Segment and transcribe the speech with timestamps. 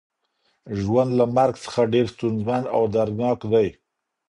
[0.79, 3.67] ژوند له مرګ څخه ډیر ستونزمن او دردناک دی.